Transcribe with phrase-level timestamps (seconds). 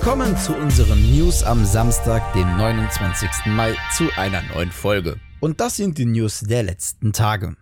[0.00, 3.28] Willkommen zu unseren News am Samstag, dem 29.
[3.46, 5.18] Mai, zu einer neuen Folge.
[5.40, 7.56] Und das sind die News der letzten Tage.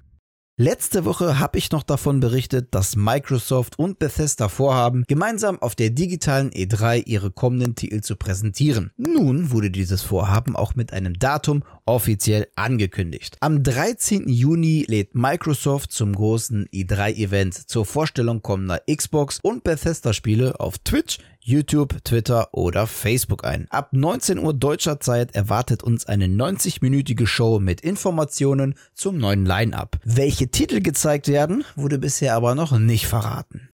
[0.59, 5.91] Letzte Woche habe ich noch davon berichtet, dass Microsoft und Bethesda vorhaben, gemeinsam auf der
[5.91, 8.91] digitalen E3 ihre kommenden Titel zu präsentieren.
[8.96, 13.37] Nun wurde dieses Vorhaben auch mit einem Datum offiziell angekündigt.
[13.41, 14.28] Am 13.
[14.28, 22.02] Juni lädt Microsoft zum großen E3-Event zur Vorstellung kommender Xbox und Bethesda-Spiele auf Twitch, YouTube,
[22.02, 23.68] Twitter oder Facebook ein.
[23.70, 29.96] Ab 19 Uhr deutscher Zeit erwartet uns eine 90-minütige Show mit Informationen zum neuen Line-up.
[30.02, 33.69] Welche Titel gezeigt werden, wurde bisher aber noch nicht verraten.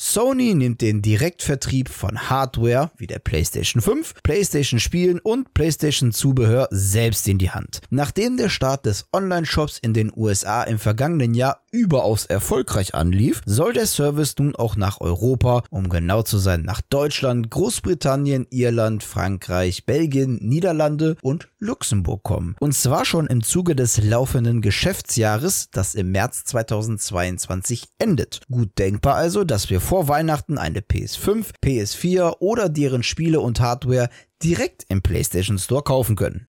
[0.00, 6.68] Sony nimmt den Direktvertrieb von Hardware wie der PlayStation 5, PlayStation Spielen und PlayStation Zubehör
[6.70, 7.80] selbst in die Hand.
[7.90, 13.72] Nachdem der Start des Online-Shops in den USA im vergangenen Jahr überaus erfolgreich anlief, soll
[13.72, 19.86] der Service nun auch nach Europa, um genau zu sein, nach Deutschland, Großbritannien, Irland, Frankreich,
[19.86, 22.56] Belgien, Niederlande und Luxemburg kommen.
[22.60, 28.40] Und zwar schon im Zuge des laufenden Geschäftsjahres, das im März 2022 endet.
[28.50, 34.08] Gut denkbar also, dass wir vor Weihnachten eine PS5, PS4 oder deren Spiele und Hardware
[34.42, 36.48] direkt im PlayStation Store kaufen können.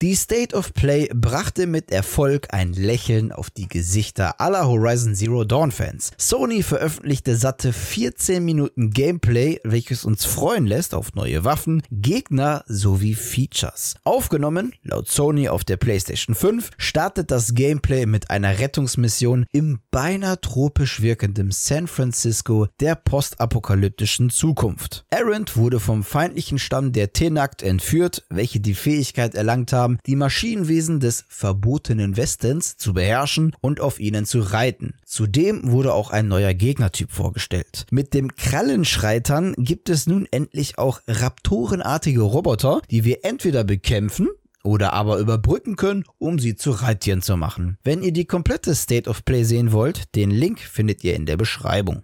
[0.00, 5.42] Die State of Play brachte mit Erfolg ein Lächeln auf die Gesichter aller Horizon Zero
[5.42, 6.12] Dawn Fans.
[6.16, 13.16] Sony veröffentlichte satte 14 Minuten Gameplay, welches uns freuen lässt auf neue Waffen, Gegner sowie
[13.16, 13.96] Features.
[14.04, 20.40] Aufgenommen, laut Sony auf der PlayStation 5, startet das Gameplay mit einer Rettungsmission im beinahe
[20.40, 25.06] tropisch wirkenden San Francisco der postapokalyptischen Zukunft.
[25.10, 30.16] Errant wurde vom feindlichen Stamm der Tenakt entführt, welche die Fähigkeit erlangt haben, haben, die
[30.16, 34.94] Maschinenwesen des verbotenen Westens zu beherrschen und auf ihnen zu reiten.
[35.06, 37.86] Zudem wurde auch ein neuer Gegnertyp vorgestellt.
[37.90, 44.28] Mit dem Krallenschreitern gibt es nun endlich auch raptorenartige Roboter, die wir entweder bekämpfen
[44.62, 47.78] oder aber überbrücken können, um sie zu Reittieren zu machen.
[47.82, 51.38] Wenn ihr die komplette State of Play sehen wollt, den Link findet ihr in der
[51.38, 52.02] Beschreibung.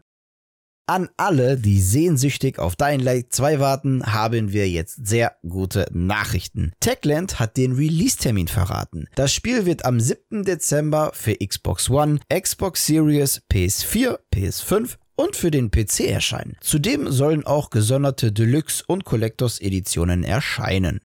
[0.86, 6.72] An alle, die sehnsüchtig auf Dying Light 2 warten, haben wir jetzt sehr gute Nachrichten.
[6.78, 9.08] Techland hat den Release-Termin verraten.
[9.14, 10.44] Das Spiel wird am 7.
[10.44, 16.58] Dezember für Xbox One, Xbox Series, PS4, PS5 und für den PC erscheinen.
[16.60, 21.00] Zudem sollen auch gesonderte Deluxe- und Collectors-Editionen erscheinen.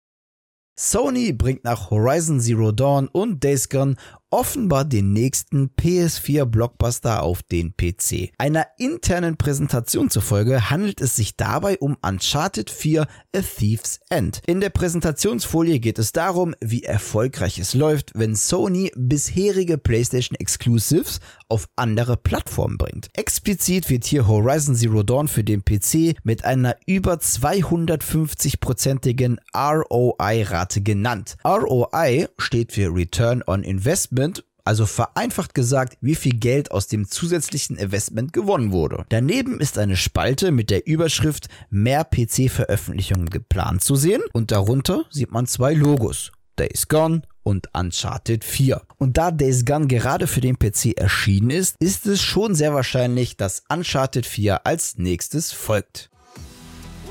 [0.76, 3.94] Sony bringt nach Horizon Zero Dawn und Days Gone
[4.34, 8.32] offenbar den nächsten PS4-Blockbuster auf den PC.
[8.36, 13.06] Einer internen Präsentation zufolge handelt es sich dabei um Uncharted 4 A
[13.40, 14.42] Thief's End.
[14.48, 21.20] In der Präsentationsfolie geht es darum, wie erfolgreich es läuft, wenn Sony bisherige PlayStation Exclusives
[21.48, 23.10] auf andere Plattformen bringt.
[23.12, 31.36] Explizit wird hier Horizon Zero Dawn für den PC mit einer über 250-prozentigen ROI-Rate genannt.
[31.44, 37.06] ROI steht für Return on Investment Investment, also vereinfacht gesagt, wie viel Geld aus dem
[37.06, 39.04] zusätzlichen Investment gewonnen wurde.
[39.10, 45.32] Daneben ist eine Spalte mit der Überschrift mehr PC-Veröffentlichungen geplant zu sehen und darunter sieht
[45.32, 46.32] man zwei Logos.
[46.56, 48.80] Days Gone und Uncharted 4.
[48.96, 53.36] Und da Days Gone gerade für den PC erschienen ist, ist es schon sehr wahrscheinlich,
[53.36, 56.10] dass Uncharted 4 als nächstes folgt.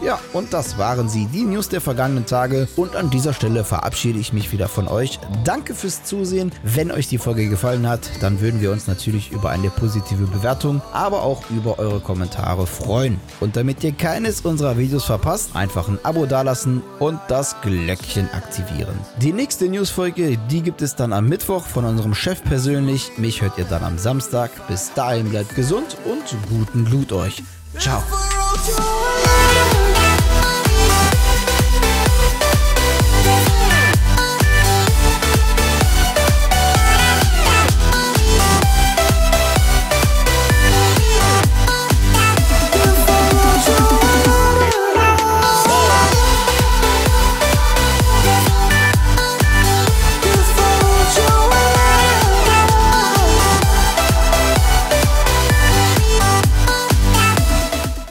[0.04, 2.68] Ja, und das waren sie, die News der vergangenen Tage.
[2.76, 5.18] Und an dieser Stelle verabschiede ich mich wieder von euch.
[5.46, 6.52] Danke fürs Zusehen.
[6.62, 10.82] Wenn euch die Folge gefallen hat, dann würden wir uns natürlich über eine positive Bewertung,
[10.92, 13.18] aber auch über eure Kommentare freuen.
[13.40, 18.96] Und damit ihr keines unserer Videos verpasst, einfach ein Abo dalassen und das Glöckchen aktivieren.
[19.22, 23.12] Die nächste Newsfolge, die gibt es dann am Mittwoch von unserem Chef persönlich.
[23.16, 24.52] Mich hört ihr dann am Samstag.
[24.68, 27.42] Bis dahin bleibt gesund und guten Blut euch.
[27.80, 28.04] Ciao.